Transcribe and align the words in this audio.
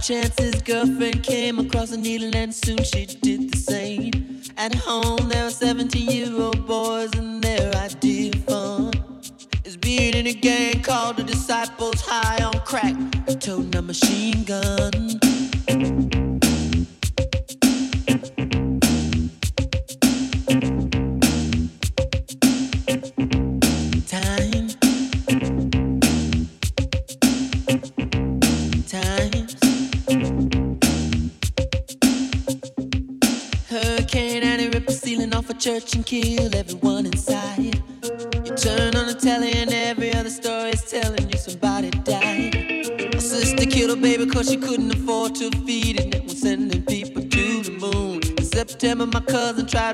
chance, 0.00 0.39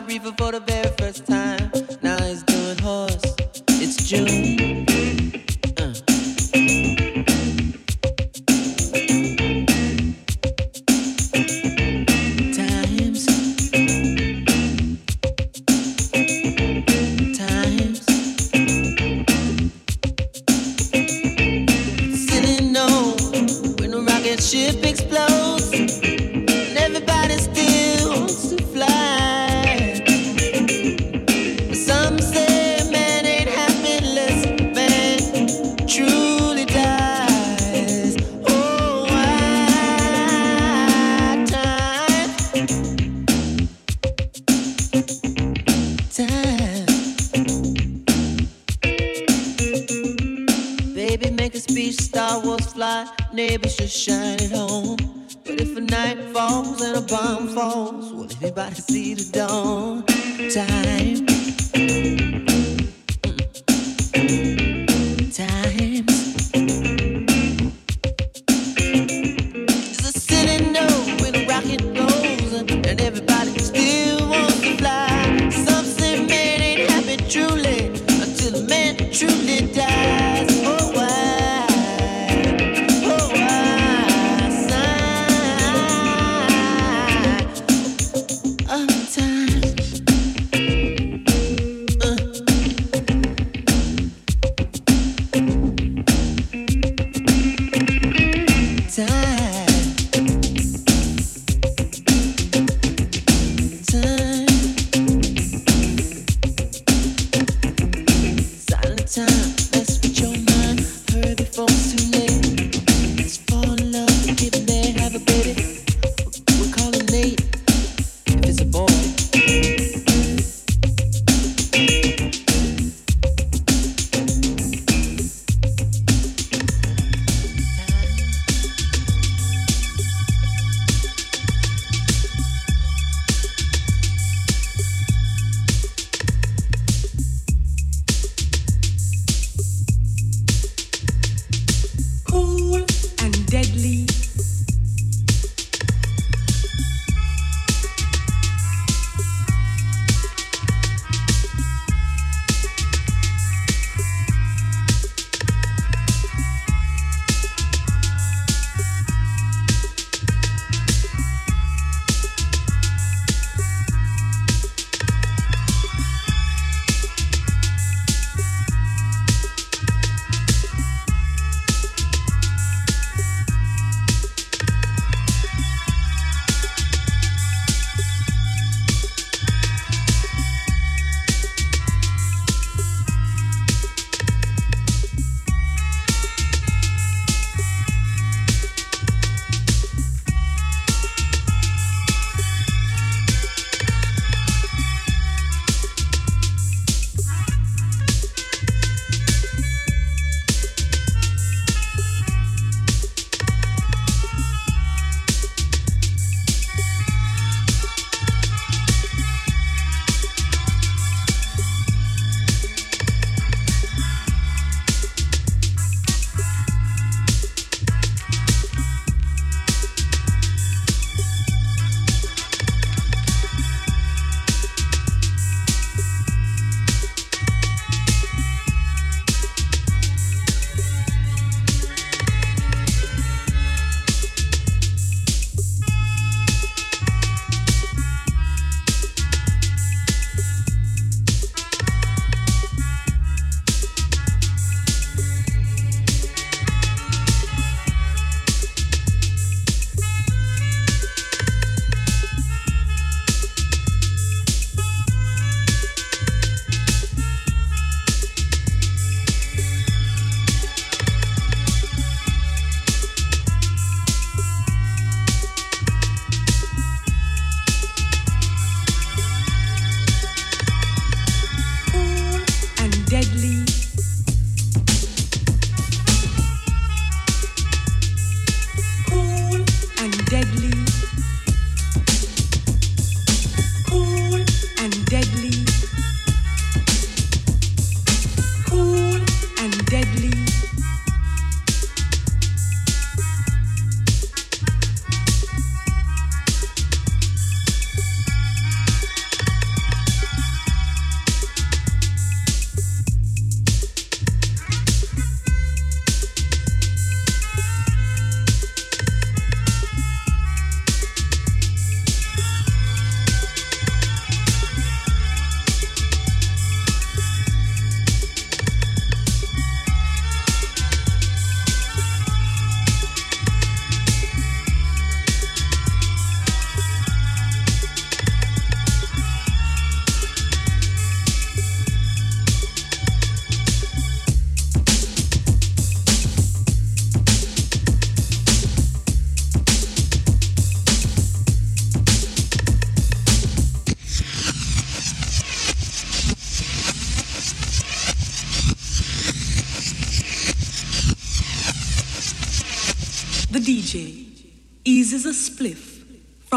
reefer 0.04 0.32
for 0.32 0.52
the 0.52 0.65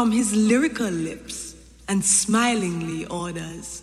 from 0.00 0.12
his 0.12 0.34
lyrical 0.34 0.88
lips 0.88 1.54
and 1.86 2.02
smilingly 2.02 3.04
orders, 3.08 3.79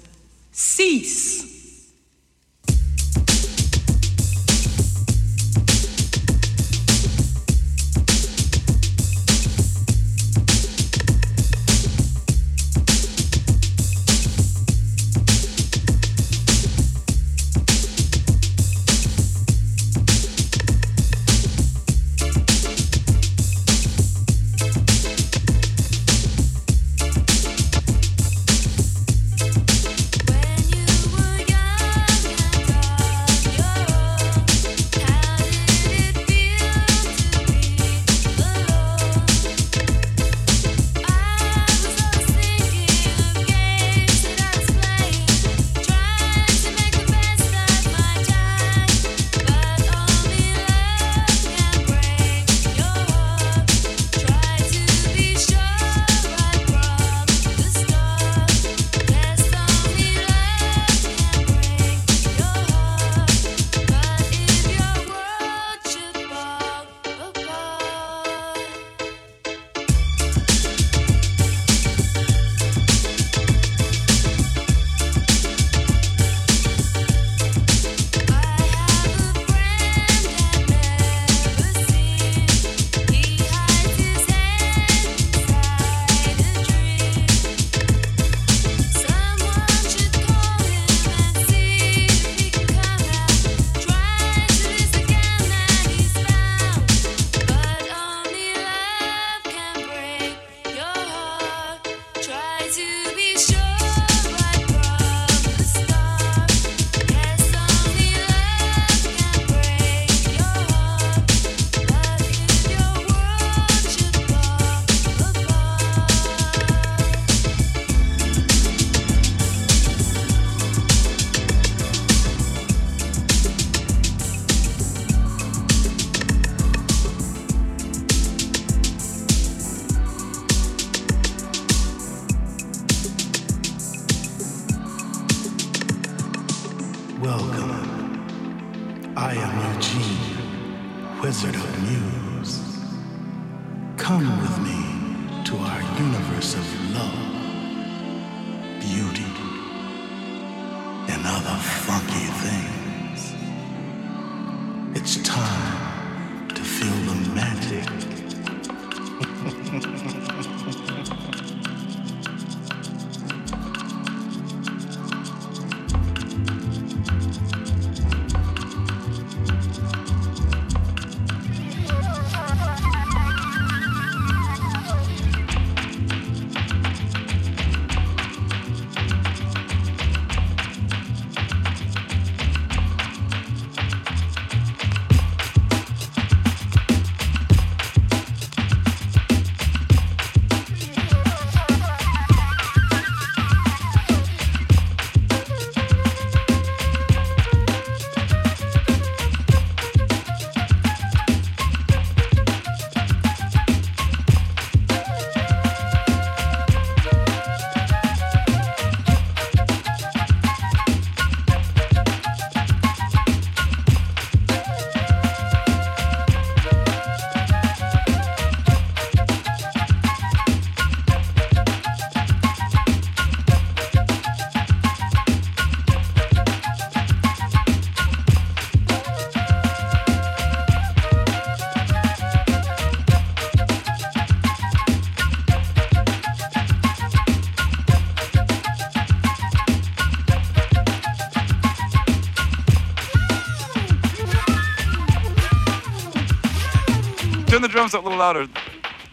comes 247.88 247.95
up 247.95 248.04
a 248.04 248.10
little 248.10 248.19
louder 248.19 248.45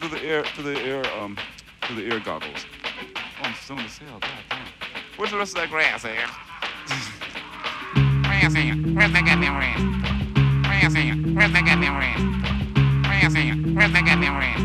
through 0.01 0.09
the 0.09 0.25
air, 0.25 0.43
through 0.43 0.75
the 0.75 0.81
air, 0.81 1.07
um, 1.21 1.39
through 1.83 1.95
the 1.95 2.13
ear 2.13 2.19
goggles. 2.19 2.67
Oh, 3.15 3.21
I'm 3.45 3.55
stoned 3.55 3.83
as 3.83 3.99
hell. 3.99 4.19
God 4.19 4.31
damn. 4.51 4.67
Where's 5.17 5.31
the 5.31 5.39
rest 5.39 5.55
of 5.55 5.63
that 5.63 5.71
grass 5.71 6.05
at? 6.05 6.17
grass 8.25 8.57
at? 8.57 8.75
Where's 8.99 9.13
that 9.13 9.23
goddamn 9.23 9.55
grass? 9.55 9.79
Grass 10.67 10.97
at? 10.97 11.15
Where's 11.39 11.53
that 11.53 11.63
goddamn 11.63 11.95
grass? 11.95 12.19
Grass 13.07 13.37
at? 13.37 13.55
Where's 13.79 13.93
that 13.93 14.05
goddamn 14.11 14.35
grass? 14.43 14.59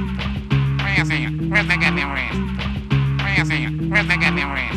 Grass 0.82 1.12
at? 1.14 1.30
Where's 1.54 1.68
that 1.70 1.78
goddamn 1.78 2.10
grass? 2.10 2.34
Grass 3.22 3.52
at? 3.54 3.70
Where's 3.94 4.08
that 4.10 4.18
goddamn 4.26 4.50
grass? 4.50 4.74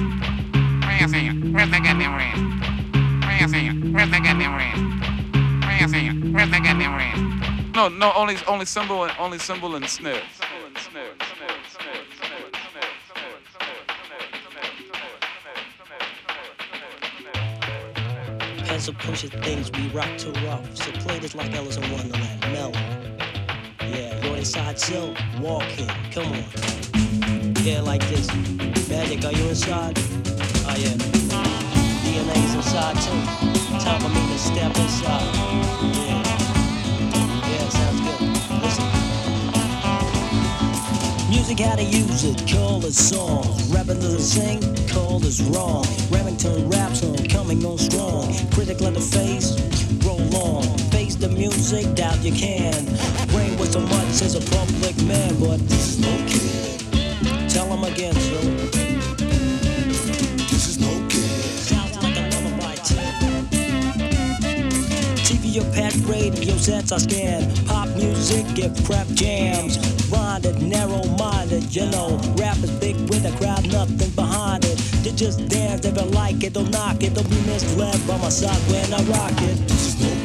Grass 0.84 1.14
at? 1.16 1.32
Where's 1.56 1.70
that 1.72 1.80
goddamn 1.80 2.12
grass? 2.12 2.36
Grass 3.24 3.54
at? 3.56 3.72
Where's 3.96 4.11
that 4.12 4.20
goddamn 4.28 4.52
grass? 4.52 4.76
Grass 5.64 5.94
at? 5.96 6.20
Where's 6.36 6.50
that 6.52 6.62
goddamn 6.68 6.92
grass? 6.92 7.31
No, 7.74 7.88
no, 7.88 8.12
only 8.12 8.36
only 8.46 8.66
cymbal 8.66 9.04
and 9.04 9.12
only 9.18 9.38
cymbal 9.38 9.76
and 9.76 9.88
snare. 9.88 10.20
Pencil 18.64 18.94
pushes 18.94 19.30
things 19.30 19.70
we 19.72 19.88
rock 19.88 20.18
to 20.18 20.30
rough. 20.46 20.76
So 20.76 20.92
play 20.92 21.18
this 21.18 21.34
like 21.34 21.54
Alice 21.54 21.76
in 21.78 21.90
Wonderland, 21.92 22.40
mellow. 22.52 22.72
Yeah. 23.80 24.22
Yo, 24.22 24.34
they 24.34 24.44
side 24.44 24.76
chill, 24.76 25.14
walking. 25.40 25.88
Come 26.12 26.26
on. 26.26 27.54
Yeah, 27.64 27.80
like 27.80 28.06
this. 28.08 28.28
Magic, 28.90 29.24
are 29.24 29.32
you 29.32 29.48
inside? 29.48 29.98
Oh 30.68 30.74
yeah. 30.76 30.96
DNA's 32.04 32.54
inside 32.54 32.96
too. 32.96 33.78
Time 33.78 34.00
for 34.00 34.08
me 34.10 34.20
to 34.32 34.38
step 34.38 34.76
inside. 34.76 35.34
Yeah, 35.96 36.21
Music, 41.32 41.60
how 41.60 41.74
to 41.74 41.82
use 41.82 42.24
it, 42.24 42.46
call 42.46 42.84
it 42.84 42.92
song. 42.92 43.42
Rapping 43.70 43.98
to 44.00 44.20
sing, 44.20 44.60
call 44.88 45.24
is 45.24 45.40
wrong. 45.44 45.82
Remington 46.10 46.68
raps 46.68 47.02
on, 47.02 47.16
coming 47.28 47.64
on 47.64 47.78
strong. 47.78 48.28
Critic 48.50 48.82
let 48.82 48.92
the 48.92 49.00
face, 49.00 49.56
roll 50.04 50.20
on. 50.36 50.62
Face 50.90 51.14
the 51.16 51.30
music, 51.30 51.94
doubt 51.94 52.22
you 52.22 52.32
can. 52.32 52.84
Brain 53.28 53.56
was 53.58 53.72
so 53.72 53.80
much 53.80 54.20
as 54.20 54.34
a 54.34 54.42
public 54.50 54.94
man, 55.04 55.34
but 55.40 55.58
this 55.70 55.96
is 55.96 56.00
no 56.00 56.12
kid. 56.28 57.48
Tell 57.48 57.64
him 57.64 57.82
again, 57.90 58.12
so. 58.12 58.38
This 60.52 60.68
is 60.68 60.78
no 60.78 60.92
kid. 61.08 61.30
Sounds 61.64 61.96
like 62.02 62.14
a 62.14 62.28
lullaby, 62.28 62.74
too. 62.74 63.00
TV 65.24 65.62
or 65.62 65.72
pet 65.72 65.94
radio 66.04 66.56
sets 66.58 66.92
I 66.92 66.98
scan. 66.98 67.56
Pop 67.64 67.88
music, 67.96 68.44
give 68.54 68.76
crap 68.84 69.06
jams. 69.08 70.01
Blinded, 70.12 70.60
narrow 70.60 71.02
minded, 71.16 71.74
you 71.74 71.86
know. 71.86 72.20
Rap 72.36 72.58
is 72.58 72.70
big 72.72 72.96
with 73.08 73.24
a 73.24 73.34
crowd, 73.38 73.66
nothing 73.72 74.10
behind 74.10 74.62
it. 74.66 74.76
They 75.02 75.12
just 75.12 75.48
dance, 75.48 75.80
they 75.80 75.90
like 75.90 76.44
it, 76.44 76.52
don't 76.52 76.70
knock 76.70 77.02
it, 77.02 77.14
don't 77.14 77.28
be 77.30 77.40
misled 77.46 78.06
by 78.06 78.18
my 78.18 78.28
side 78.28 78.60
when 78.70 78.92
I 78.92 79.02
rock 79.04 79.32
it. 79.38 80.21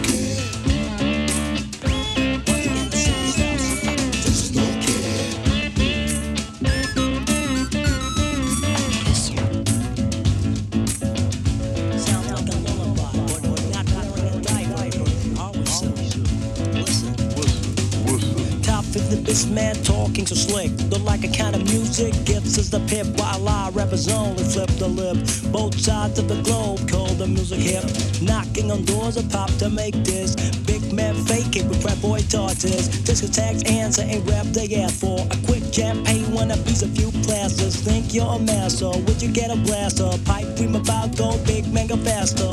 Like 21.22 21.30
a 21.30 21.38
kind 21.38 21.56
of 21.56 21.64
music, 21.64 22.14
gets 22.26 22.58
us 22.58 22.70
the 22.70 22.80
pip 22.88 23.08
while 23.18 23.48
I 23.48 23.70
rappers 23.70 24.08
only 24.08 24.44
flip 24.44 24.70
the 24.78 24.88
lip. 24.88 25.18
Both 25.52 25.80
sides 25.80 26.20
of 26.20 26.28
the 26.28 26.42
globe 26.44 26.90
call 26.90 27.08
the 27.16 27.28
music 27.28 27.60
hip. 27.60 27.84
Knocking 28.22 28.72
on 28.72 28.86
doors 28.86 29.18
of 29.18 29.30
pop 29.30 29.50
to 29.58 29.70
make 29.70 29.96
this. 30.04 30.36
Big 30.66 30.94
man 30.94 31.16
fake 31.26 31.56
it 31.56 31.66
with 31.66 31.84
rap 31.84 32.00
boy 32.02 32.20
tortoise. 32.30 32.90
Discotheques 33.06 33.68
answer 33.70 34.04
and 34.04 34.28
rap 34.30 34.46
they 34.48 34.68
ask 34.76 35.00
for. 35.00 35.20
A 35.32 35.38
quick 35.46 35.64
jam 35.72 36.04
pay 36.04 36.22
one 36.26 36.52
a 36.52 36.58
piece 36.58 36.84
a 36.84 36.88
few 36.88 37.12
plasters. 37.24 37.76
Think 37.76 38.14
you're 38.14 38.36
a 38.36 38.40
master, 38.40 38.90
would 38.90 39.22
you 39.22 39.32
get 39.32 39.50
a 39.50 39.56
blaster? 39.56 40.10
Pipe 40.26 40.56
dream 40.56 40.76
about 40.76 41.18
go 41.18 41.38
big 41.46 41.72
man 41.74 41.88
go 41.88 41.98
faster. 41.98 42.52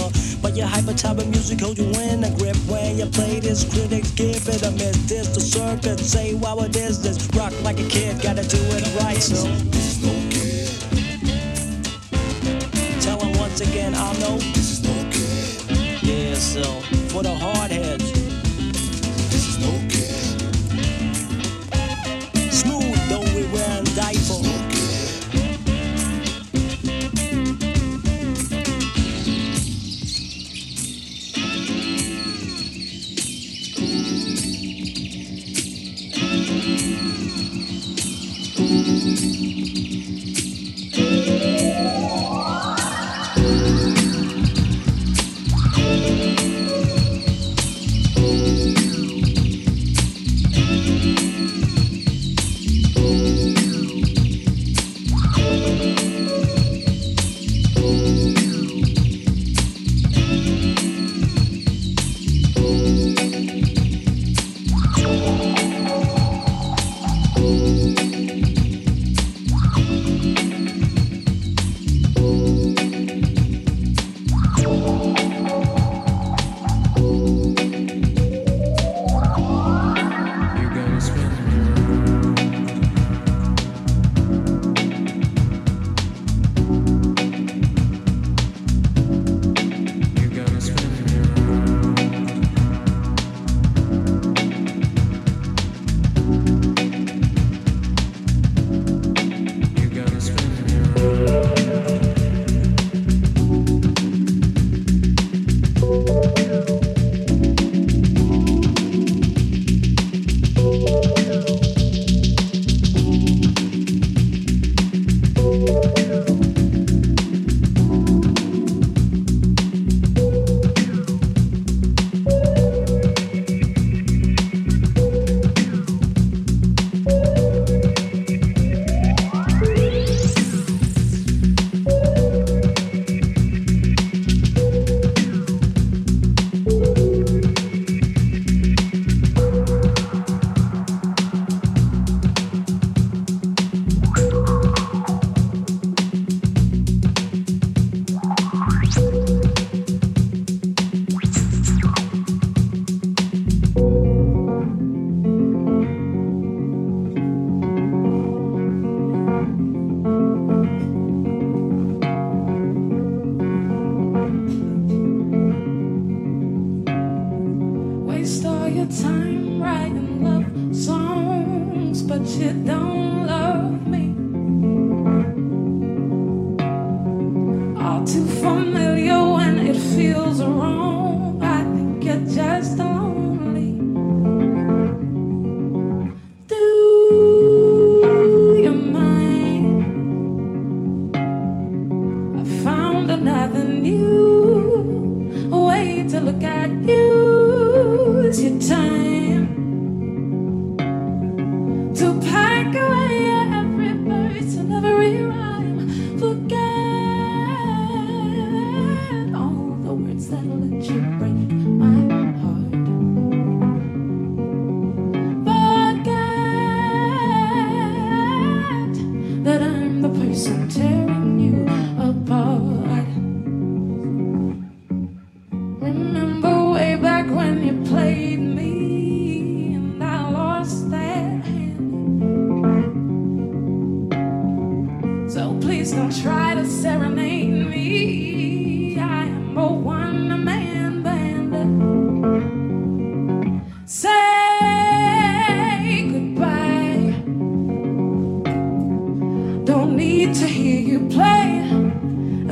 Your 0.54 0.68
hyper 0.68 0.94
type 0.94 1.18
of 1.18 1.28
music 1.28 1.60
hold 1.60 1.78
you 1.78 1.90
in 2.00 2.22
a 2.22 2.30
grip 2.38 2.56
when 2.68 2.96
you 2.96 3.06
play 3.06 3.40
this. 3.40 3.64
Critics 3.64 4.12
give 4.12 4.46
it 4.48 4.62
a 4.62 4.70
miss. 4.70 4.96
This 5.08 5.28
the 5.34 5.40
circuit, 5.40 5.98
say 5.98 6.34
wow 6.34 6.58
it 6.60 6.76
is 6.76 7.02
this. 7.02 7.28
Rock 7.34 7.52
like 7.62 7.80
a 7.80 7.88
kid, 7.88 8.22
gotta 8.22 8.46
do 8.46 8.58
it 8.58 9.02
right. 9.02 9.20
So 9.20 9.48
this 9.72 9.98
is 9.98 10.02
no 10.06 10.12
kid. 10.30 10.70
Tell 13.02 13.20
'em 13.20 13.36
once 13.36 13.60
again, 13.60 13.94
I 13.94 14.12
know 14.20 14.38
this 14.54 14.70
is 14.70 14.82
no 14.84 14.94
kid. 15.10 16.02
Yeah, 16.02 16.34
so 16.36 16.62
for 17.10 17.24
the 17.24 17.34
hard 17.34 17.53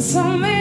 so 0.03 0.37
many 0.37 0.52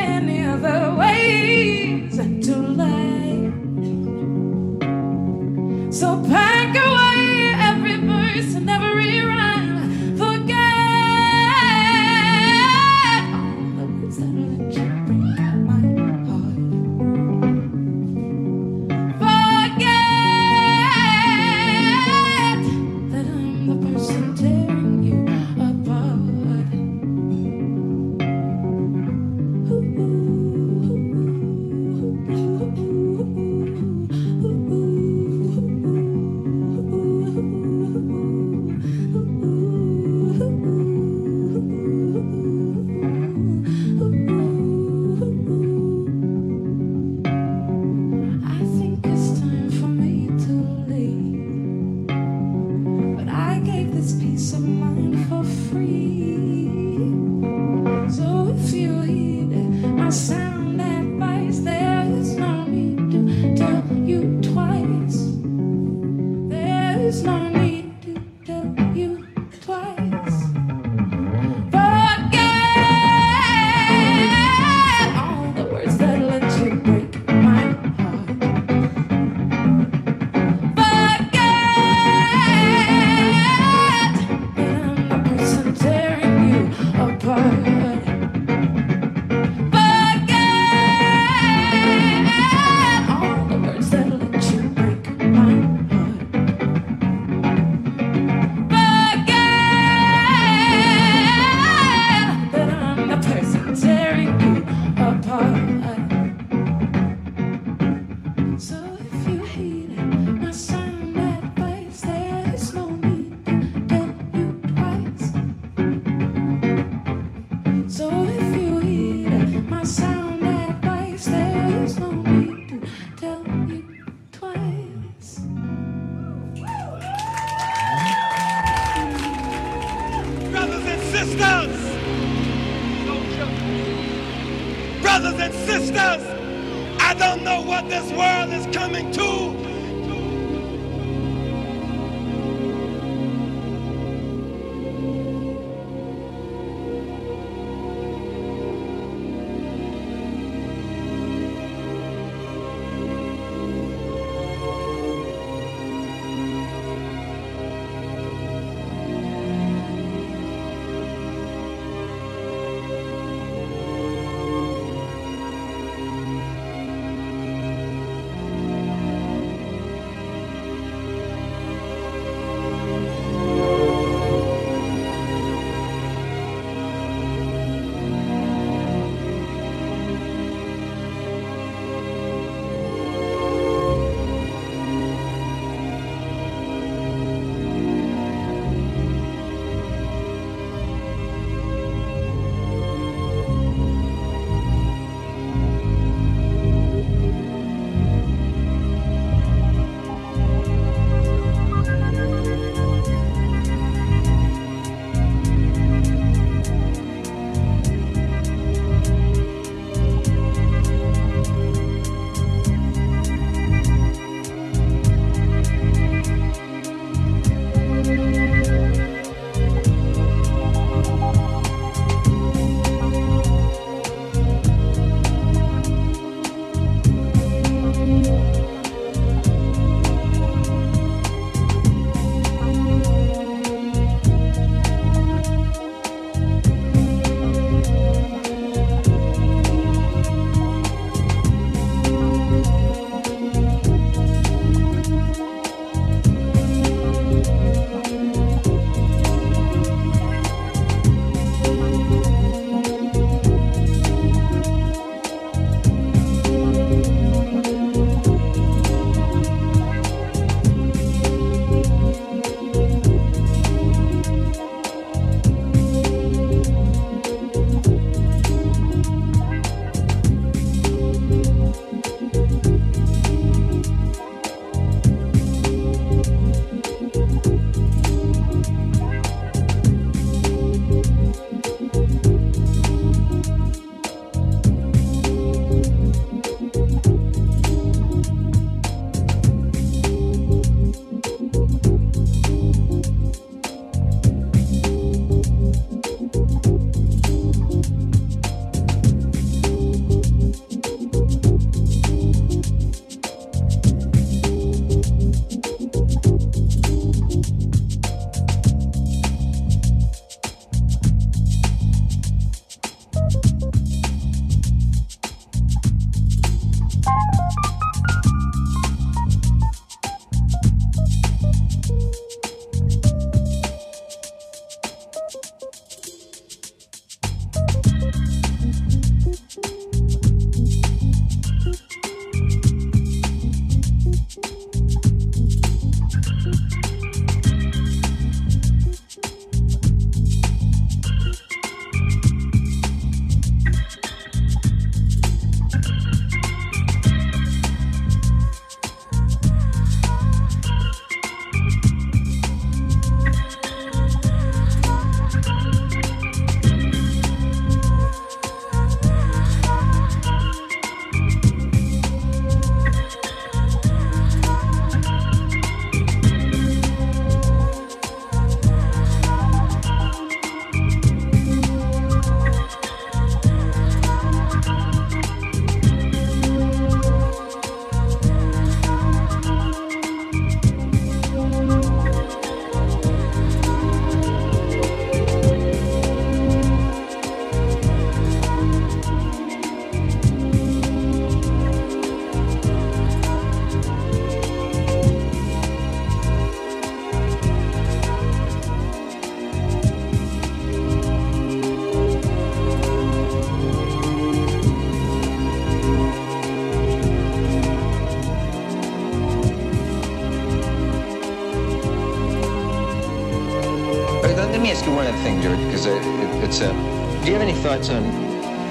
thoughts 417.82 417.90
on 417.90 418.04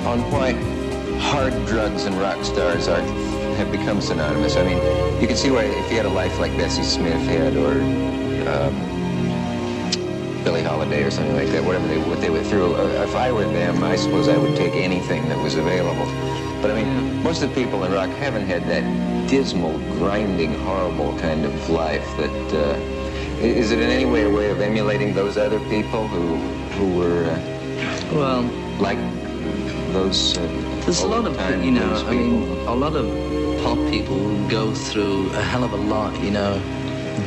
on 0.06 0.30
why 0.30 0.52
hard 1.18 1.52
drugs 1.66 2.04
and 2.04 2.14
rock 2.16 2.42
stars 2.44 2.88
are 2.88 3.00
have 3.56 3.70
become 3.70 4.00
synonymous? 4.00 4.56
I 4.56 4.64
mean, 4.64 4.78
you 5.20 5.26
can 5.26 5.36
see 5.36 5.50
why 5.50 5.64
if 5.64 5.90
you 5.90 5.96
had 5.96 6.06
a 6.06 6.10
life 6.10 6.38
like 6.38 6.56
Bessie 6.56 6.82
Smith 6.82 7.20
had, 7.26 7.56
or 7.56 7.72
um, 8.48 8.74
Billie 10.44 10.62
Holiday, 10.62 11.02
or 11.02 11.10
something 11.10 11.34
like 11.34 11.48
that, 11.48 11.64
whatever 11.64 11.86
they 11.88 11.98
what 11.98 12.20
they 12.20 12.30
went 12.30 12.46
through. 12.46 12.76
If 13.02 13.14
I 13.14 13.32
were 13.32 13.44
them, 13.44 13.82
I 13.82 13.96
suppose 13.96 14.28
I 14.28 14.36
would 14.36 14.56
take 14.56 14.74
anything 14.74 15.28
that 15.28 15.38
was 15.42 15.56
available. 15.56 16.06
But 16.62 16.70
I 16.70 16.82
mean, 16.82 17.22
most 17.22 17.42
of 17.42 17.48
the 17.48 17.54
people 17.54 17.84
in 17.84 17.92
rock 17.92 18.10
haven't 18.10 18.46
had 18.46 18.62
that 18.68 19.28
dismal, 19.28 19.78
grinding, 19.98 20.54
horrible 20.60 21.18
kind 21.18 21.44
of 21.44 21.70
life 21.70 22.06
that. 22.16 22.54
Uh, 22.54 22.96
is 23.40 23.70
it 23.70 23.78
in 23.78 23.88
any 23.88 24.04
way 24.04 24.24
a 24.24 24.28
way 24.28 24.50
of 24.50 24.60
emulating 24.60 25.14
those 25.14 25.38
other 25.38 25.58
people 25.70 26.06
who 26.08 26.36
who 26.76 26.98
were 26.98 27.24
uh, 27.24 28.12
Well, 28.12 28.69
like 28.80 28.98
those? 29.92 30.38
Uh, 30.38 30.46
There's 30.84 31.02
a 31.02 31.06
lot 31.06 31.26
of, 31.26 31.34
you 31.64 31.70
know, 31.70 31.92
I 32.06 32.14
mean, 32.14 32.42
a 32.66 32.74
lot 32.74 32.94
of 32.96 33.06
pop 33.62 33.78
people 33.90 34.18
go 34.48 34.74
through 34.74 35.30
a 35.32 35.42
hell 35.42 35.64
of 35.64 35.72
a 35.72 35.76
lot, 35.76 36.18
you 36.22 36.30
know. 36.30 36.60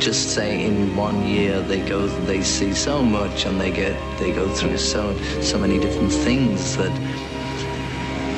Just 0.00 0.34
say 0.34 0.64
in 0.64 0.96
one 0.96 1.24
year 1.26 1.60
they 1.60 1.80
go, 1.88 2.06
they 2.26 2.42
see 2.42 2.74
so 2.74 3.02
much 3.02 3.46
and 3.46 3.60
they 3.60 3.70
get, 3.70 3.94
they 4.18 4.32
go 4.32 4.48
through 4.54 4.78
so, 4.78 5.16
so 5.40 5.58
many 5.58 5.78
different 5.78 6.10
things 6.10 6.76
that 6.76 6.92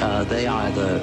uh, 0.03 0.25
they 0.25 0.47
either 0.47 0.99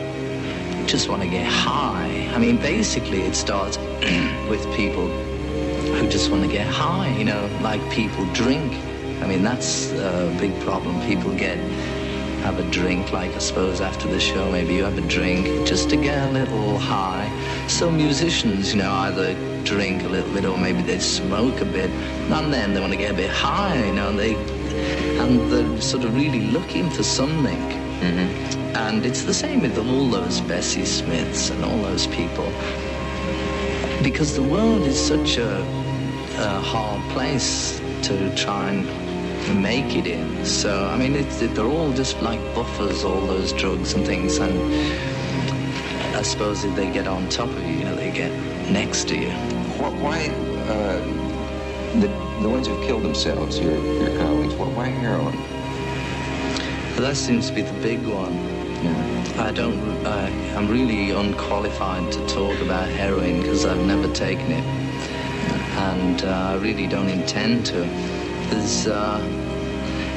just 0.86 1.10
want 1.10 1.24
to 1.24 1.28
get 1.28 1.48
high. 1.48 2.30
I 2.34 2.38
mean, 2.38 2.58
basically 2.58 3.22
it 3.22 3.36
starts 3.36 3.78
with 4.50 4.64
people 4.76 5.08
who 5.08 6.08
just 6.08 6.30
want 6.30 6.44
to 6.44 6.50
get 6.50 6.68
high, 6.68 7.10
you 7.18 7.26
know, 7.26 7.50
like 7.62 7.82
people 7.92 8.26
drink. 8.34 8.74
I 9.22 9.28
mean, 9.28 9.42
that's 9.42 9.92
a 9.94 10.36
big 10.40 10.54
problem. 10.62 11.00
People 11.08 11.34
get 11.36 11.58
have 12.44 12.60
a 12.60 12.72
drink, 12.72 13.12
like 13.12 13.34
I 13.34 13.40
suppose 13.40 13.80
after 13.80 14.08
the 14.08 14.20
show, 14.20 14.52
maybe 14.52 14.74
you 14.76 14.84
have 14.84 14.98
a 14.98 15.08
drink 15.08 15.46
just 15.66 15.90
to 15.92 15.96
get 15.96 16.30
a 16.30 16.32
little 16.32 16.78
high. 16.78 17.28
So 17.68 17.90
musicians, 17.90 18.74
you 18.74 18.82
know, 18.82 18.92
either 18.92 19.34
drink 19.64 20.04
a 20.04 20.10
little 20.10 20.34
bit 20.34 20.46
or 20.46 20.58
maybe 20.58 20.82
they 20.82 21.00
smoke 21.00 21.62
a 21.62 21.66
bit, 21.66 21.90
and 21.90 22.54
then 22.54 22.74
they 22.74 22.82
want 22.82 22.92
to 22.92 22.98
get 22.98 23.12
a 23.12 23.16
bit 23.16 23.30
high, 23.30 23.84
you 23.86 23.94
know, 23.94 24.10
and 24.10 24.20
they 24.20 24.36
and 25.22 25.52
they're 25.52 25.82
sort 25.82 26.04
of 26.04 26.14
really 26.16 26.48
looking 26.48 26.90
for 26.90 27.04
something. 27.04 27.62
Mm-hmm. 28.02 28.76
And 28.76 29.06
it's 29.06 29.24
the 29.24 29.34
same 29.34 29.62
with 29.62 29.78
all 29.78 30.10
those 30.10 30.42
Bessie 30.42 30.86
Smiths 30.86 31.50
and 31.50 31.64
all 31.64 31.78
those 31.78 32.08
people 32.08 32.52
because 34.04 34.36
the 34.36 34.44
world 34.44 34.82
is 34.82 35.00
such 35.00 35.38
a, 35.38 35.62
a 36.38 36.60
hard 36.60 37.02
place 37.12 37.80
to 38.02 38.36
try 38.36 38.70
and 38.70 39.03
make 39.54 39.96
it 39.96 40.08
in. 40.08 40.46
So, 40.46 40.86
I 40.88 40.98
mean, 40.98 41.16
it's, 41.16 41.42
it, 41.42 41.56
they're 41.56 41.66
all 41.66 41.92
just 41.94 42.22
like 42.22 42.40
buffers, 42.56 43.04
all 43.04 43.22
those 43.26 43.52
drugs 43.54 43.94
and 43.94 44.06
things. 44.06 44.38
And 44.38 44.54
I 46.16 46.22
suppose 46.22 46.64
if 46.64 46.76
they 46.76 46.90
get 46.92 47.08
on 47.08 47.28
top 47.30 47.50
of 47.50 47.64
you, 47.64 47.76
you 47.78 47.84
know, 47.86 47.96
they 47.96 48.12
get 48.12 48.32
next 48.70 49.08
to 49.10 49.18
you. 49.18 49.32
Wh- 49.80 50.02
Why 50.02 50.28
uh, 50.68 51.00
the 52.00 52.08
the 52.42 52.50
ones 52.50 52.68
who've 52.68 52.84
killed 52.84 53.04
themselves, 53.04 53.60
your 53.60 53.78
your 53.78 54.18
colleagues? 54.18 54.54
Why, 54.56 54.68
why 54.68 54.88
heroin? 54.88 55.36
That 56.98 57.16
seems 57.16 57.48
to 57.50 57.54
be 57.54 57.62
the 57.62 57.80
big 57.82 58.06
one. 58.06 58.38
I 59.40 59.52
don't, 59.52 59.80
uh, 60.06 60.30
I'm 60.56 60.68
really 60.68 61.10
unqualified 61.12 62.12
to 62.12 62.28
talk 62.28 62.60
about 62.62 62.88
heroin 62.90 63.42
because 63.42 63.66
I've 63.66 63.84
never 63.86 64.08
taken 64.14 64.52
it. 64.52 64.64
And 65.78 66.24
uh, 66.24 66.52
I 66.52 66.56
really 66.56 66.86
don't 66.88 67.10
intend 67.10 67.66
to. 67.68 67.84
There's, 68.54 68.86
uh, 68.86 69.20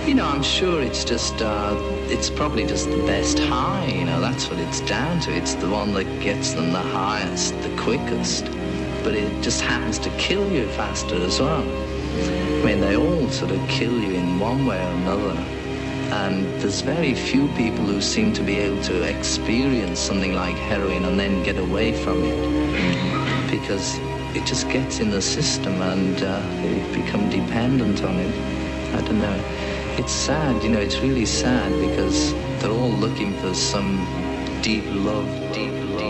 you 0.06 0.14
know, 0.14 0.26
I'm 0.26 0.42
sure 0.42 0.82
it's 0.82 1.04
just, 1.04 1.40
uh, 1.40 1.74
it's 2.08 2.28
probably 2.28 2.66
just 2.66 2.90
the 2.90 3.02
best 3.06 3.38
high, 3.38 3.86
you 3.86 4.04
know, 4.04 4.20
that's 4.20 4.50
what 4.50 4.58
it's 4.58 4.82
down 4.82 5.20
to. 5.20 5.34
It's 5.34 5.54
the 5.54 5.70
one 5.70 5.94
that 5.94 6.04
gets 6.20 6.52
them 6.52 6.70
the 6.70 6.78
highest, 6.78 7.54
the 7.62 7.74
quickest. 7.78 8.44
But 9.02 9.14
it 9.14 9.42
just 9.42 9.62
happens 9.62 9.98
to 10.00 10.10
kill 10.18 10.52
you 10.52 10.68
faster 10.72 11.14
as 11.14 11.40
well. 11.40 11.62
I 11.62 12.62
mean, 12.62 12.80
they 12.82 12.94
all 12.94 13.26
sort 13.30 13.52
of 13.52 13.68
kill 13.70 13.98
you 13.98 14.12
in 14.12 14.38
one 14.38 14.66
way 14.66 14.84
or 14.84 14.90
another. 14.90 15.40
And 16.20 16.44
there's 16.60 16.82
very 16.82 17.14
few 17.14 17.48
people 17.56 17.86
who 17.86 18.02
seem 18.02 18.34
to 18.34 18.42
be 18.42 18.58
able 18.58 18.82
to 18.82 19.02
experience 19.04 19.98
something 19.98 20.34
like 20.34 20.56
heroin 20.56 21.06
and 21.06 21.18
then 21.18 21.42
get 21.42 21.56
away 21.56 21.94
from 22.04 22.22
it. 22.22 23.50
Because 23.50 23.98
it 24.36 24.44
just 24.44 24.68
gets 24.68 25.00
in 25.00 25.10
the 25.10 25.22
system 25.22 25.80
and 25.80 26.22
uh, 26.22 26.40
they 26.60 26.74
become 26.92 27.28
dependent 27.30 28.04
on 28.04 28.16
it. 28.16 28.34
I 28.94 29.00
don't 29.00 29.18
know. 29.18 29.44
It's 29.96 30.12
sad, 30.12 30.62
you 30.62 30.68
know, 30.68 30.78
it's 30.78 30.98
really 30.98 31.24
sad 31.24 31.72
because 31.88 32.34
they're 32.60 32.70
all 32.70 32.90
looking 32.90 33.32
for 33.38 33.54
some 33.54 33.96
deep 34.62 34.84
love, 34.88 35.26
deep 35.54 35.72
love, 35.72 36.06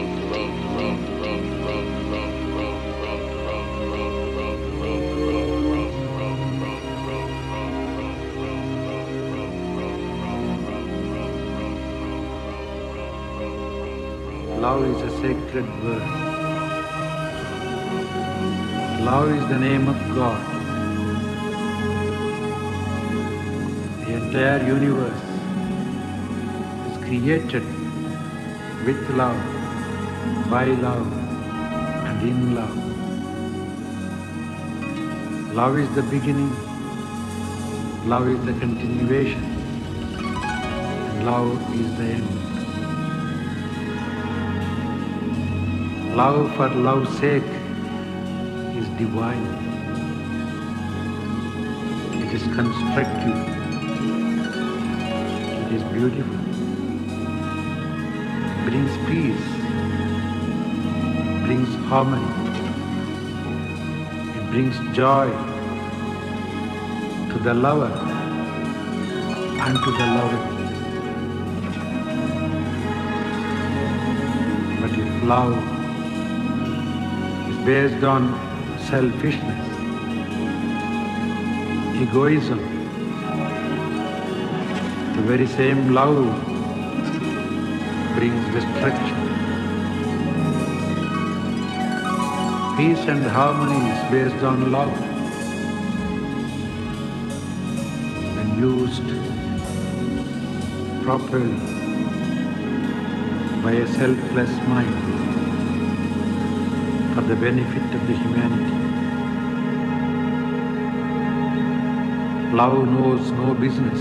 is 14.84 15.02
a 15.02 15.10
sacred 15.20 15.84
word. 15.84 16.25
Is 19.06 19.48
the 19.48 19.56
name 19.56 19.86
of 19.86 19.96
God. 20.16 20.40
The 24.04 24.12
entire 24.14 24.66
universe 24.66 25.22
is 26.90 26.96
created 27.04 27.64
with 28.84 29.08
love, 29.10 29.40
by 30.50 30.64
love, 30.64 31.06
and 32.08 32.28
in 32.28 32.54
love. 32.56 32.76
Love 35.54 35.78
is 35.78 35.88
the 35.94 36.02
beginning, 36.02 36.50
love 38.08 38.26
is 38.28 38.44
the 38.44 38.54
continuation, 38.54 39.44
and 41.10 41.26
love 41.26 41.74
is 41.76 41.96
the 41.96 42.08
end. 42.16 42.30
Love 46.16 46.54
for 46.56 46.68
love's 46.70 47.16
sake 47.18 47.65
divine. 48.98 49.46
It 52.22 52.32
is 52.32 52.42
constructive. 52.54 53.36
It 55.62 55.72
is 55.76 55.82
beautiful. 55.92 56.38
It 58.52 58.64
brings 58.68 58.92
peace. 59.08 59.46
It 61.34 61.44
brings 61.44 61.70
harmony. 61.90 62.32
It 64.38 64.50
brings 64.50 64.76
joy 64.96 65.28
to 67.30 67.38
the 67.44 67.52
lover 67.52 67.92
and 69.60 69.76
to 69.84 69.90
the 69.90 70.06
loved. 70.16 70.44
But 74.80 74.92
if 74.98 75.22
love 75.24 75.56
is 77.50 77.56
based 77.66 78.04
on 78.04 78.45
selfishness, 78.88 79.66
egoism, 82.00 82.60
the 85.16 85.22
very 85.22 85.46
same 85.46 85.92
love 85.92 86.26
brings 88.14 88.44
destruction. 88.54 89.16
Peace 92.76 93.04
and 93.08 93.24
harmony 93.24 93.90
is 93.90 94.10
based 94.12 94.44
on 94.44 94.70
love. 94.70 94.96
When 98.36 98.48
used 98.60 99.08
properly 101.02 101.56
by 103.64 103.72
a 103.72 103.86
selfless 103.98 104.54
mind 104.68 105.16
for 107.14 107.22
the 107.22 107.36
benefit 107.36 107.94
of 107.94 108.06
the 108.06 108.12
humanity. 108.12 108.75
Love 112.56 112.88
knows 112.88 113.30
no 113.32 113.52
business. 113.52 114.00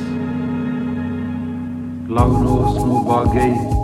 Love 2.07 2.41
knows 2.41 2.85
no 2.85 3.03
bargain. 3.03 3.74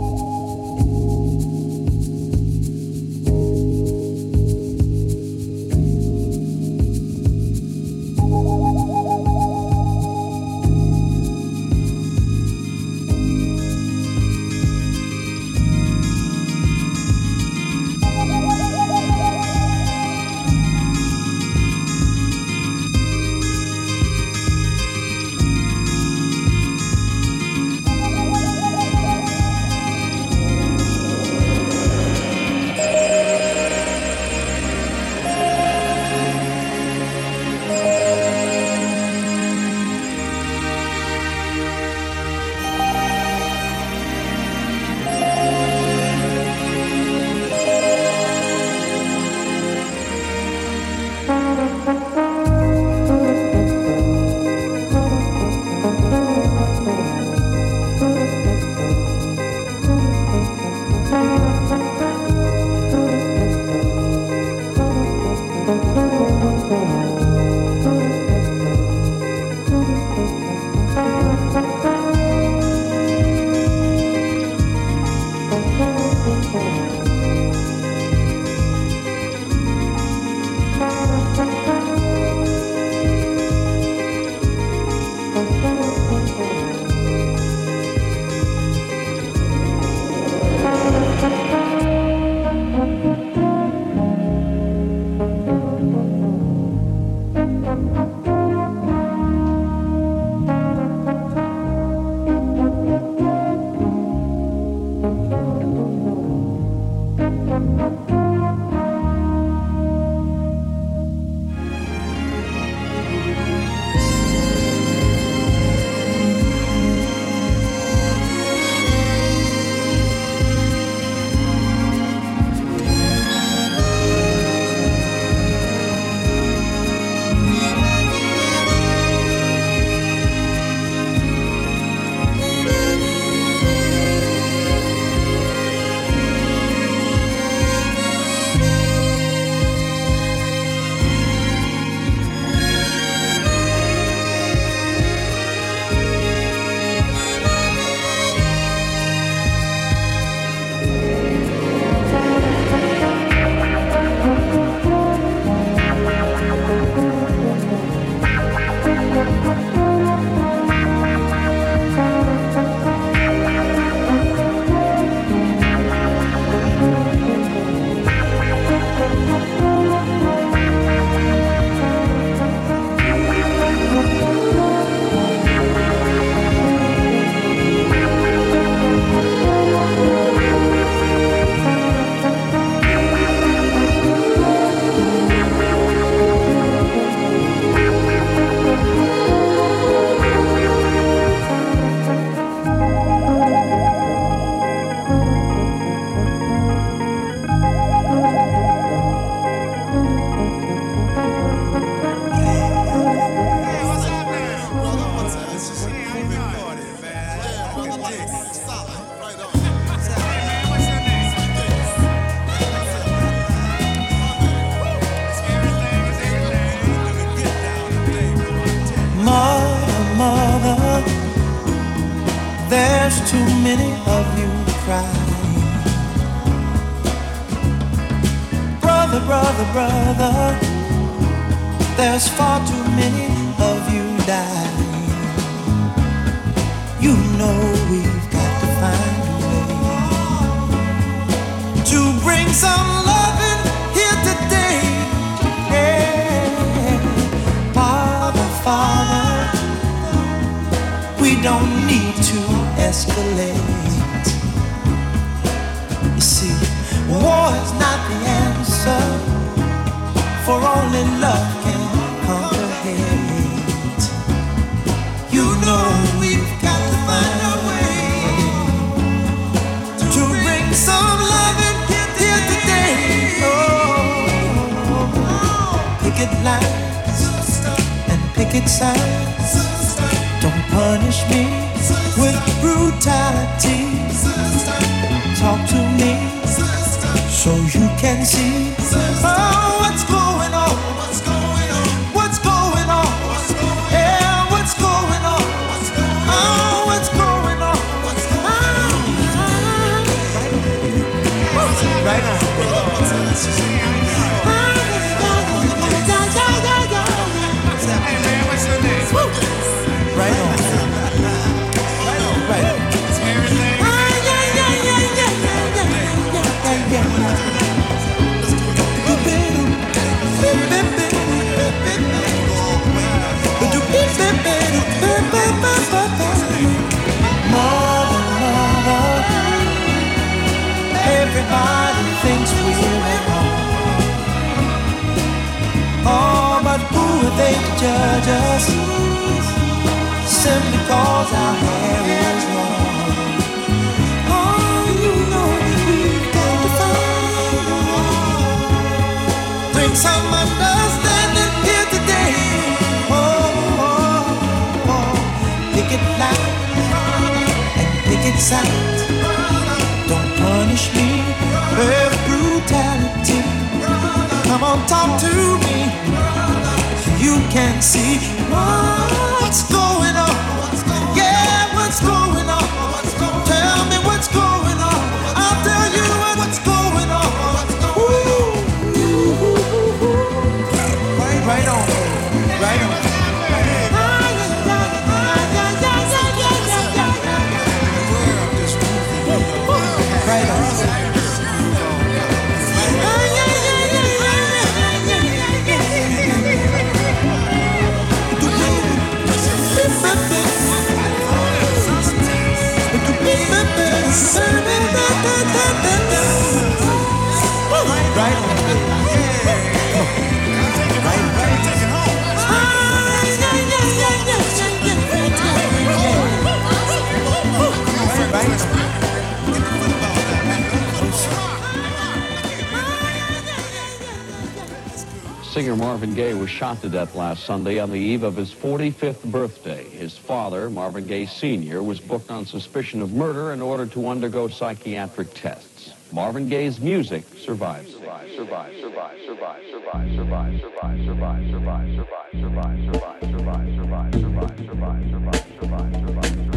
Was 426.41 426.49
shot 426.49 426.81
to 426.81 426.89
death 426.89 427.13
last 427.13 427.43
Sunday 427.43 427.77
on 427.77 427.91
the 427.91 427.99
eve 427.99 428.23
of 428.23 428.35
his 428.35 428.51
45th 428.51 429.23
birthday. 429.25 429.87
His 429.89 430.17
father, 430.17 430.71
Marvin 430.71 431.05
Gaye 431.05 431.27
Sr., 431.27 431.83
was 431.83 431.99
booked 431.99 432.31
on 432.31 432.47
suspicion 432.47 433.03
of 433.03 433.13
murder 433.13 433.53
in 433.53 433.61
order 433.61 433.85
to 433.85 434.07
undergo 434.07 434.47
psychiatric 434.47 435.35
tests. 435.35 435.93
Marvin 436.11 436.49
Gaye's 436.49 436.79
music 436.79 437.25
survives. 437.37 437.93
Survive, 437.93 438.31
survive, 438.35 438.73
survive, 438.81 439.19
survive, 439.23 439.61
survive, 439.69 440.15
survive, 440.15 440.59
survive, 440.59 441.01
survive, 441.05 441.51
survive, 441.51 441.91
survive, 441.91 442.39
survive, 442.41 442.89
survive, 443.21 443.21
survive, 443.29 443.71
survive, 443.71 444.13
survive, 444.13 444.13
survive, 444.15 444.65
survive, 444.65 445.05
survive, 445.11 445.45
survive, 445.59 445.93
survive, 445.93 446.51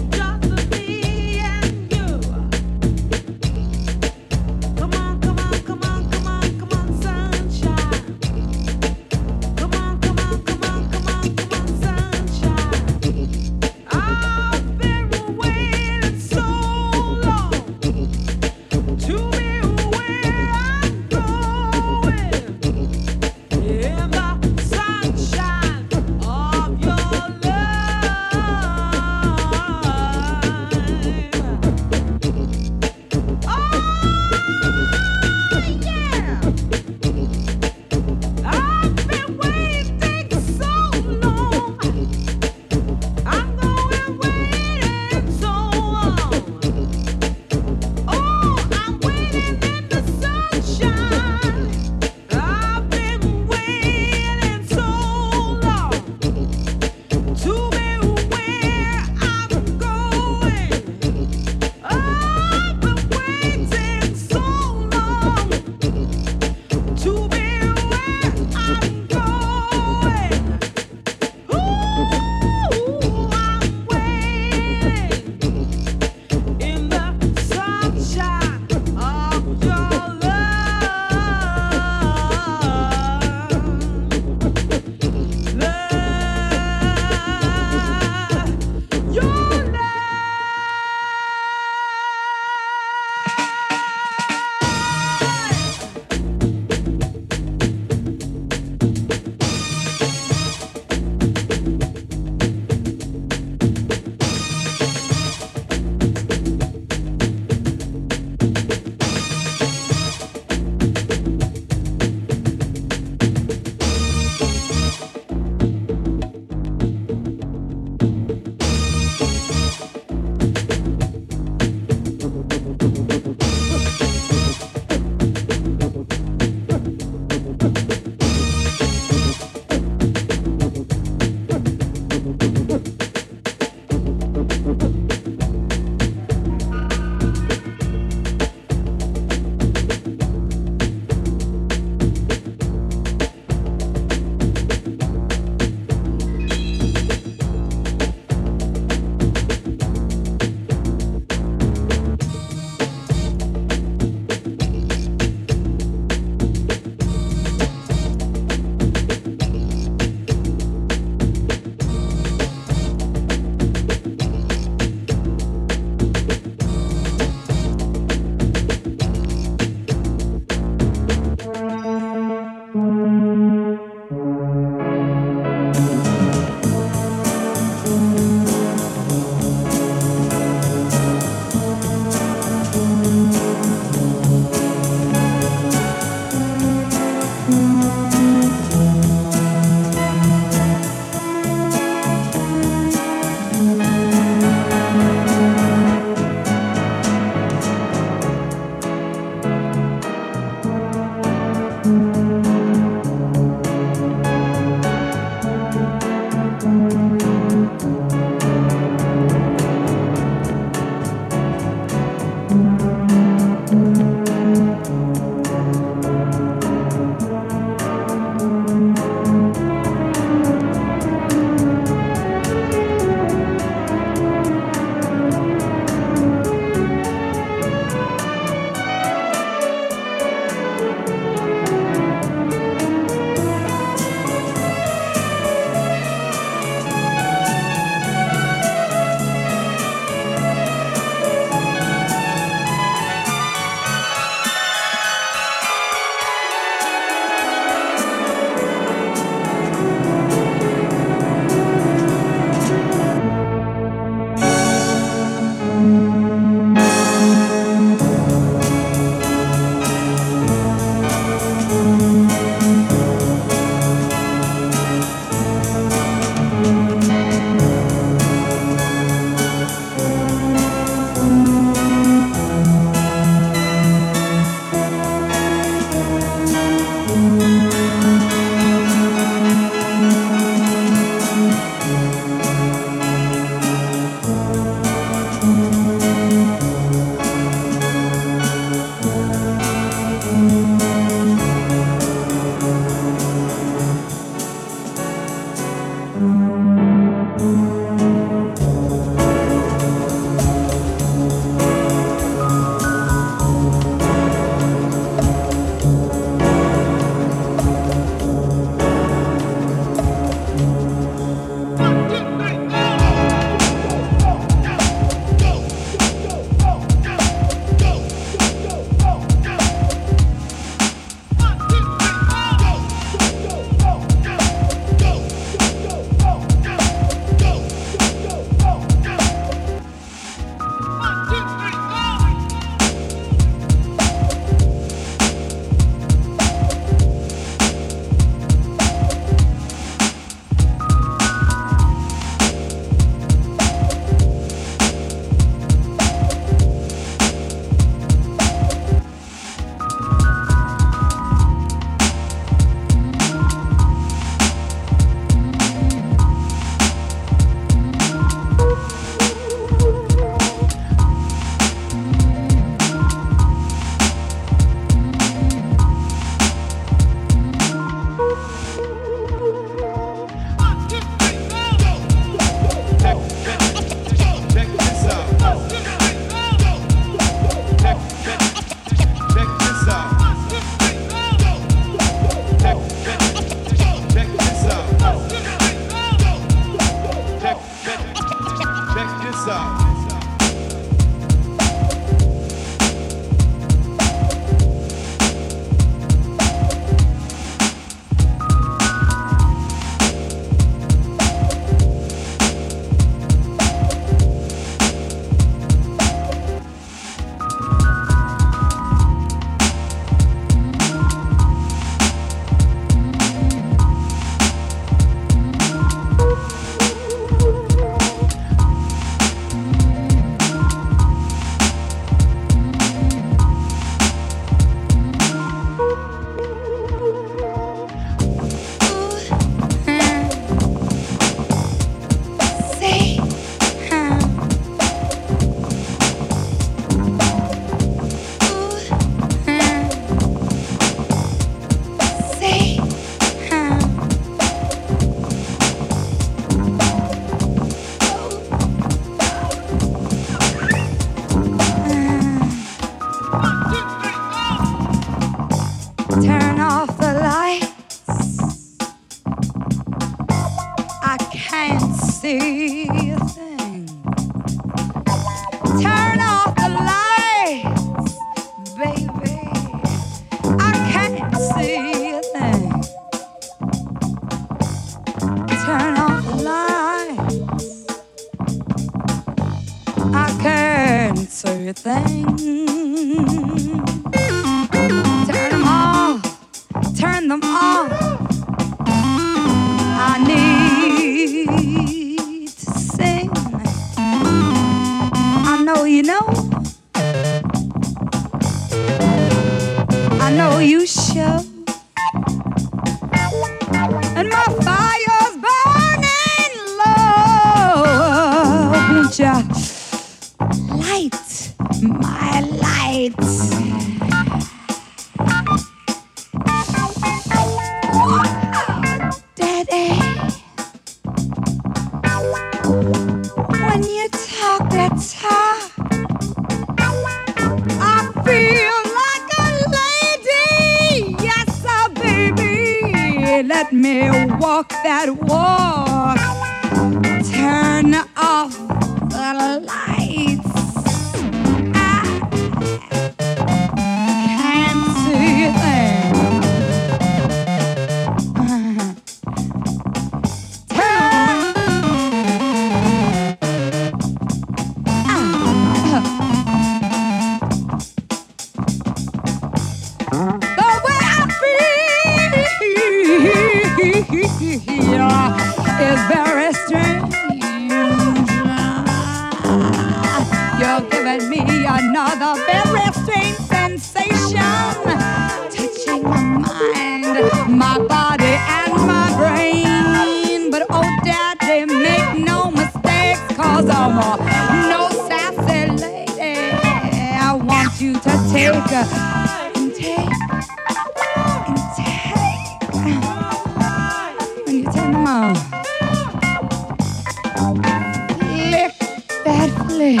flick. 599.78 600.00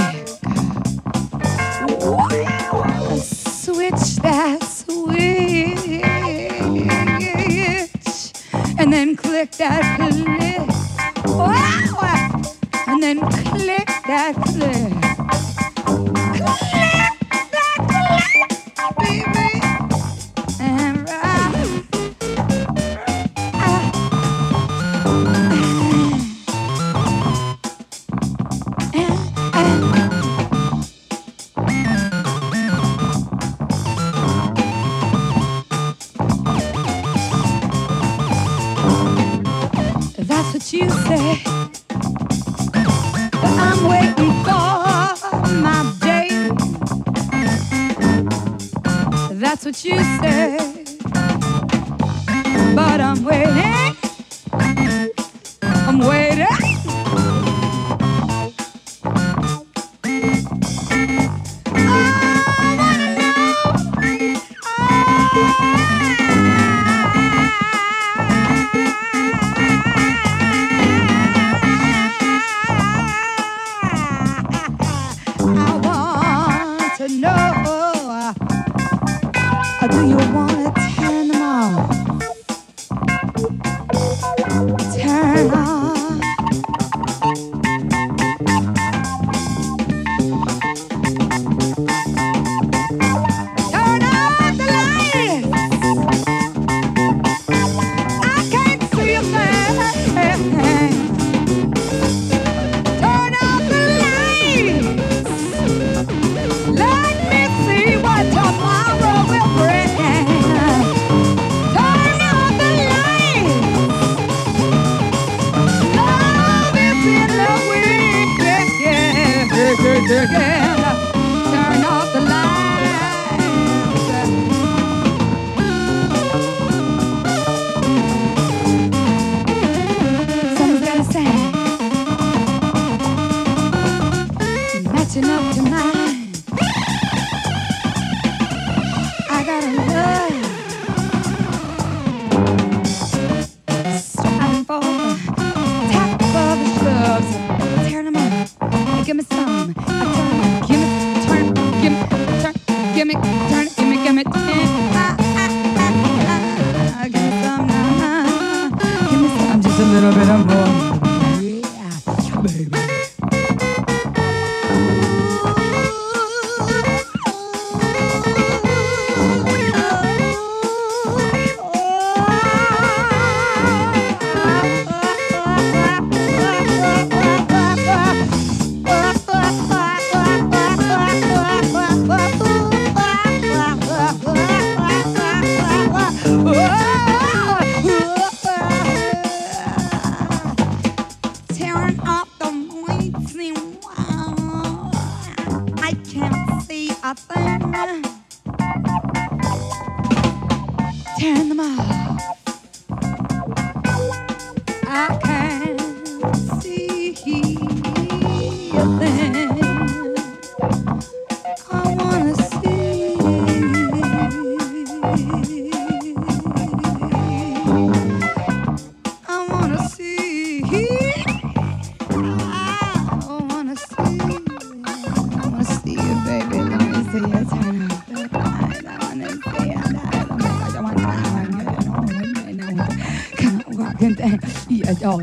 Switch 3.22 4.16
that 4.22 4.58
switch. 4.64 6.02
And 8.80 8.92
then 8.92 9.14
click 9.14 9.52
that 9.52 10.27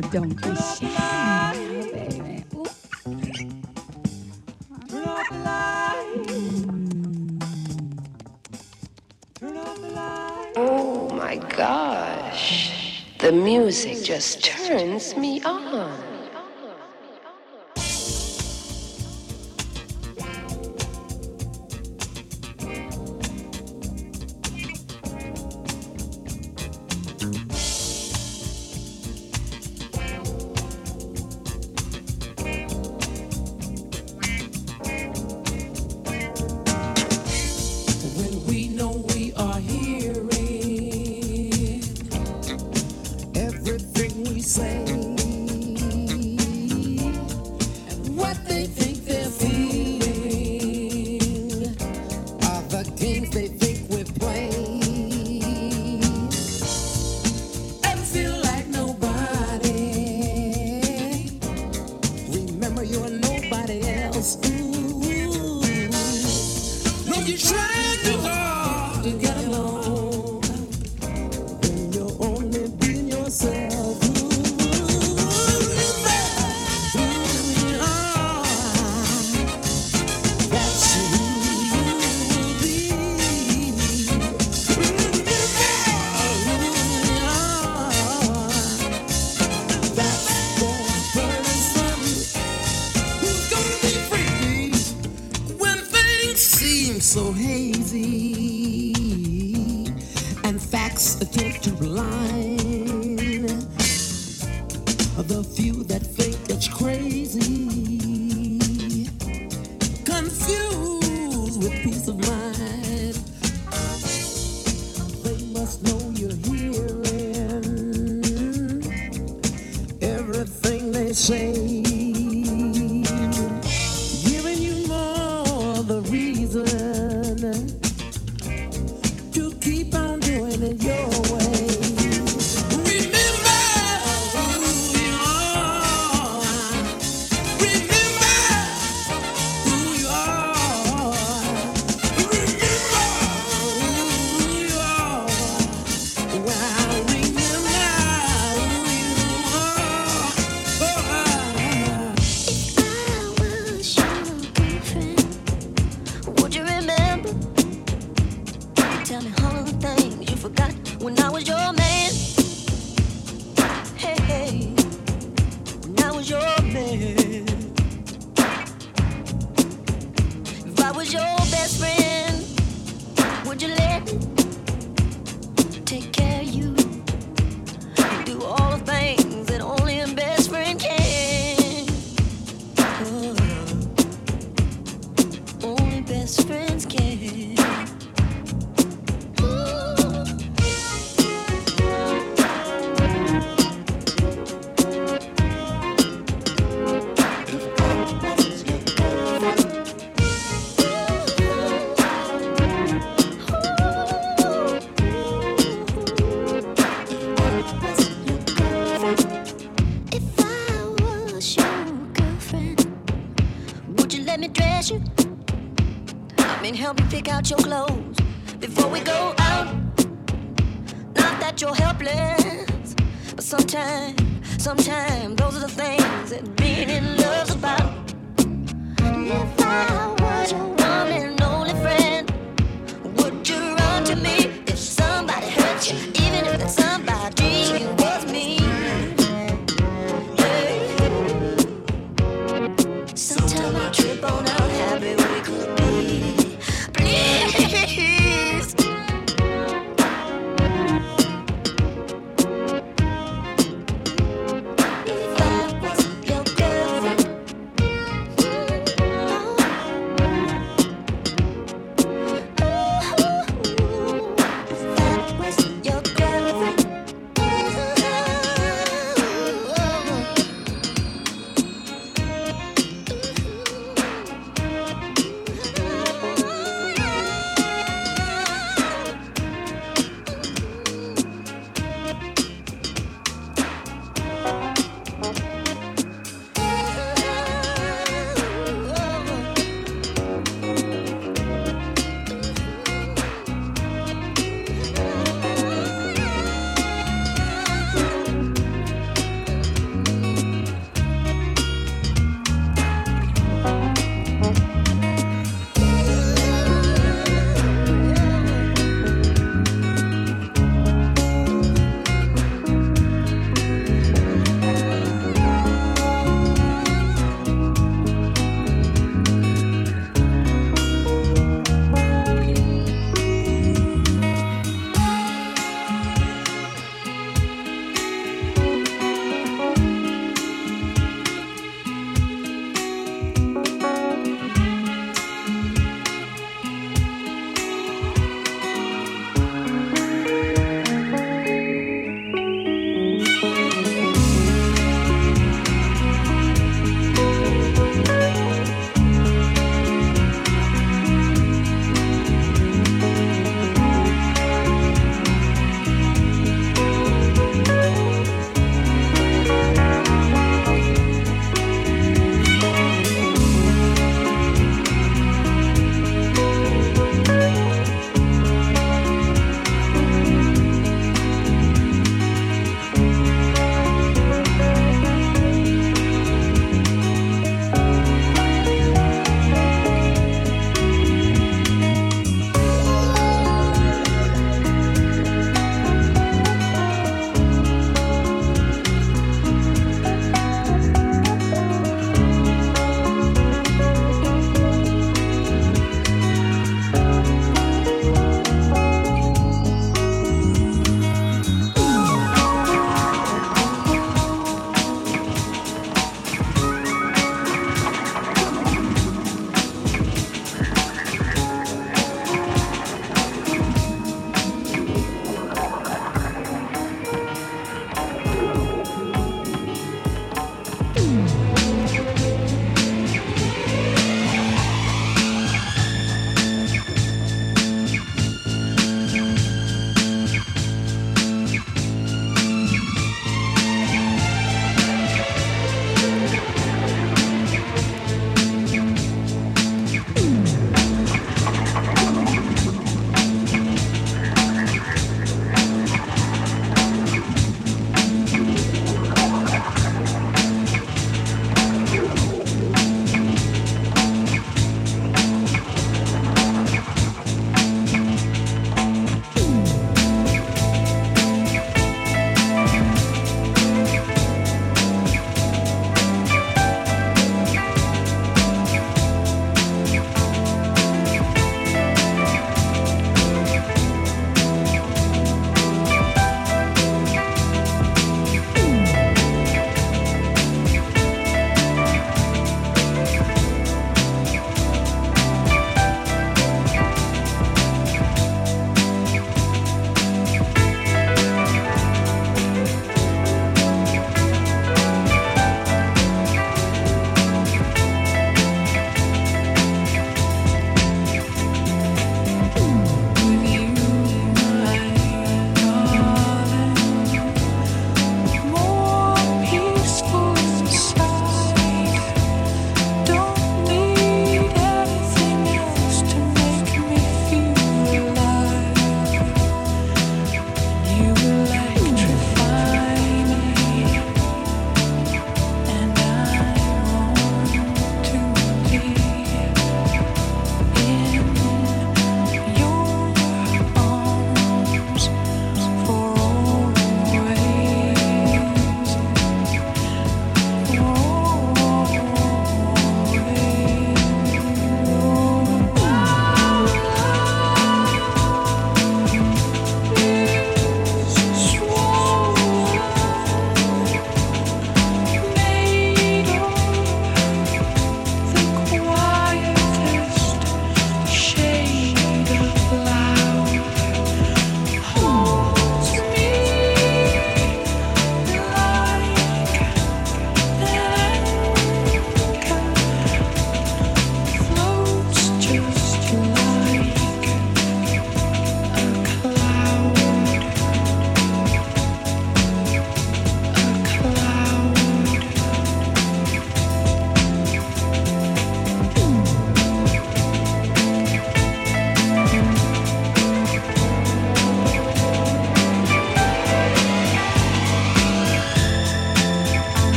don't 0.00 0.40
be 0.42 0.73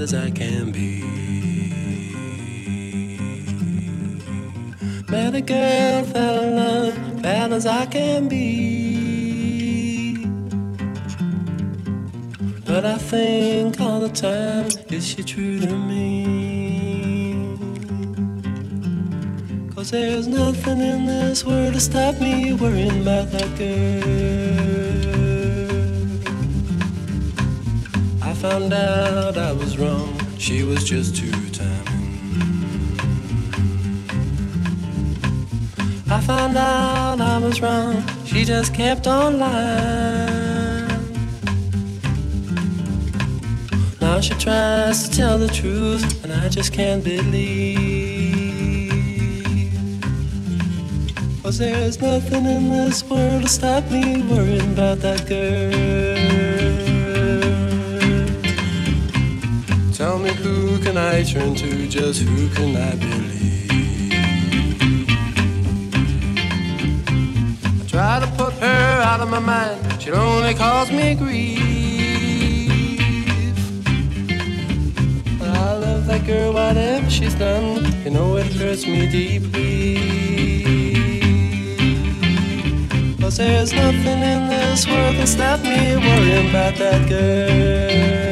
as 0.00 0.14
I 0.14 0.30
can 0.30 0.72
be. 0.72 1.02
Met 5.10 5.34
a 5.34 5.40
girl, 5.42 6.04
fell 6.04 6.40
in 6.42 6.56
love, 6.56 7.22
bad 7.22 7.52
as 7.52 7.66
I 7.66 7.84
can 7.86 8.28
be. 8.28 10.16
But 12.64 12.84
I 12.86 12.96
think 12.96 13.80
all 13.80 14.00
the 14.00 14.08
time, 14.08 14.70
is 14.88 15.06
she 15.06 15.22
true 15.22 15.58
to 15.60 15.74
me? 15.90 16.40
Cause 19.74 19.90
there's 19.90 20.26
nothing 20.26 20.80
in 20.80 21.06
this 21.06 21.44
world 21.44 21.74
to 21.74 21.80
stop 21.80 22.20
me 22.20 22.52
worrying 22.54 23.02
about 23.02 23.30
that 23.32 23.58
girl. 23.58 23.89
She 30.50 30.64
was 30.64 30.82
just 30.82 31.14
two 31.14 31.30
timing. 31.50 32.98
I 36.10 36.20
found 36.22 36.56
out 36.56 37.20
I 37.20 37.38
was 37.38 37.60
wrong, 37.62 38.02
she 38.26 38.44
just 38.44 38.74
kept 38.74 39.06
on 39.06 39.38
lying. 39.38 40.88
Now 44.00 44.20
she 44.20 44.34
tries 44.34 45.08
to 45.08 45.16
tell 45.16 45.38
the 45.38 45.46
truth, 45.46 46.24
and 46.24 46.32
I 46.32 46.48
just 46.48 46.72
can't 46.72 47.04
believe. 47.04 48.50
Cause 51.44 51.58
there's 51.58 52.02
nothing 52.02 52.44
in 52.44 52.70
this 52.70 53.04
world 53.04 53.42
to 53.42 53.48
stop 53.48 53.88
me 53.88 54.22
worrying 54.22 54.72
about 54.72 54.98
that 54.98 55.28
girl. 55.28 56.19
Who 60.42 60.78
can 60.80 60.96
I 60.96 61.22
turn 61.22 61.54
to, 61.56 61.88
just 61.88 62.22
who 62.22 62.48
can 62.50 62.76
I 62.76 62.94
believe? 62.96 64.12
I 67.80 67.86
try 67.86 68.20
to 68.20 68.26
put 68.36 68.54
her 68.54 69.02
out 69.10 69.20
of 69.20 69.28
my 69.28 69.38
mind, 69.38 70.02
she'll 70.02 70.16
only 70.16 70.54
cause 70.54 70.90
me 70.90 71.14
grief. 71.14 71.60
I 75.42 75.72
love 75.74 76.06
that 76.06 76.26
girl, 76.26 76.52
whatever 76.54 77.08
she's 77.10 77.34
done, 77.34 77.84
you 78.04 78.10
know 78.10 78.36
it 78.36 78.52
hurts 78.52 78.86
me 78.86 79.08
deeply. 79.10 80.20
Cause 83.20 83.36
there's 83.36 83.72
nothing 83.72 84.20
in 84.32 84.48
this 84.48 84.86
world 84.88 85.14
can 85.16 85.26
stop 85.26 85.60
me 85.62 85.96
worrying 85.96 86.48
about 86.50 86.74
that 86.76 87.08
girl. 87.08 88.29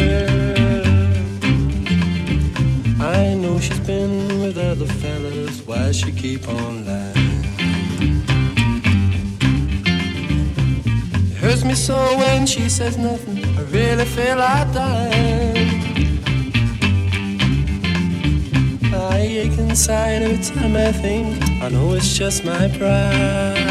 With 3.89 4.59
other 4.59 4.85
fellas, 4.85 5.67
why 5.67 5.91
she 5.93 6.13
keep 6.13 6.47
on 6.47 6.85
lying? 6.85 7.43
It 11.31 11.37
hurts 11.39 11.65
me 11.65 11.75
so 11.75 11.97
when 12.19 12.45
she 12.45 12.69
says 12.69 12.99
nothing, 12.99 13.43
I 13.57 13.63
really 13.63 14.05
feel 14.05 14.37
like 14.37 14.71
dying. 14.75 16.21
I 18.93 19.21
ache 19.21 19.59
inside 19.59 20.21
every 20.23 20.45
time 20.45 20.77
I 20.77 20.93
think, 20.93 21.43
I 21.63 21.71
know 21.71 21.95
it's 21.95 22.15
just 22.15 22.45
my 22.45 22.69
pride. 22.77 23.65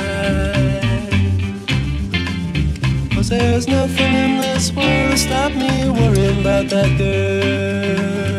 Cause 3.13 3.29
there's 3.29 3.67
nothing 3.67 4.13
in 4.15 4.41
this 4.41 4.71
world 4.71 5.11
to 5.11 5.17
stop 5.17 5.51
me 5.53 5.89
worrying 5.91 6.41
about 6.41 6.69
that 6.69 6.97
girl. 6.97 8.36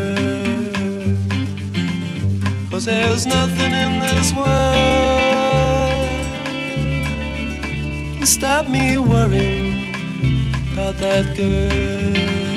There's 2.89 3.27
nothing 3.27 3.71
in 3.71 3.99
this 3.99 4.33
world 4.33 4.49
to 8.19 8.25
stop 8.25 8.67
me 8.67 8.97
worrying 8.97 9.93
about 10.73 10.97
that 10.97 11.37
girl. 11.37 12.48